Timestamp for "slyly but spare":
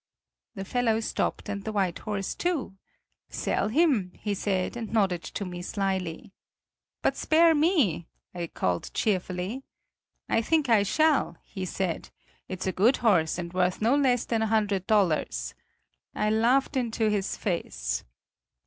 5.61-7.53